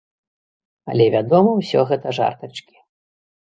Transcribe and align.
Але 0.91 1.05
вядома, 1.17 1.51
усё 1.61 1.79
гэта 1.93 2.17
жартачкі. 2.21 2.75